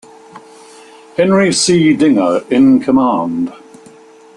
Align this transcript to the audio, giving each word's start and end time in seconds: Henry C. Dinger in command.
Henry 1.15 1.53
C. 1.53 1.93
Dinger 1.95 2.43
in 2.49 2.79
command. 2.79 3.53